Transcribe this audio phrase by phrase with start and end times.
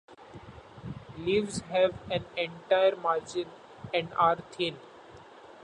[1.19, 3.47] Leaves have an entire margin
[3.93, 4.75] and are thin.